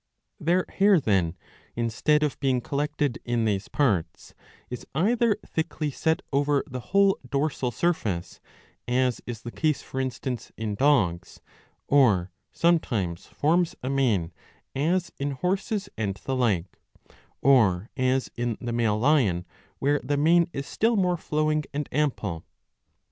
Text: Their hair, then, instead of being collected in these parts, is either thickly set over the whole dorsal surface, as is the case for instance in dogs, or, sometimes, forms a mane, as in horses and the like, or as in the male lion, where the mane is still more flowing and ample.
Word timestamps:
Their 0.39 0.65
hair, 0.67 0.99
then, 0.99 1.35
instead 1.75 2.23
of 2.23 2.39
being 2.39 2.59
collected 2.59 3.19
in 3.23 3.45
these 3.45 3.67
parts, 3.67 4.33
is 4.67 4.83
either 4.95 5.37
thickly 5.45 5.91
set 5.91 6.23
over 6.33 6.63
the 6.65 6.79
whole 6.79 7.19
dorsal 7.29 7.69
surface, 7.69 8.41
as 8.87 9.21
is 9.27 9.43
the 9.43 9.51
case 9.51 9.83
for 9.83 9.99
instance 10.01 10.51
in 10.57 10.73
dogs, 10.73 11.39
or, 11.87 12.31
sometimes, 12.51 13.27
forms 13.27 13.75
a 13.83 13.91
mane, 13.91 14.33
as 14.75 15.11
in 15.19 15.33
horses 15.37 15.87
and 15.99 16.15
the 16.25 16.35
like, 16.35 16.65
or 17.39 17.91
as 17.95 18.31
in 18.35 18.57
the 18.59 18.73
male 18.73 18.97
lion, 18.97 19.45
where 19.77 20.01
the 20.03 20.17
mane 20.17 20.49
is 20.51 20.65
still 20.65 20.95
more 20.95 21.15
flowing 21.17 21.63
and 21.75 21.87
ample. 21.91 22.43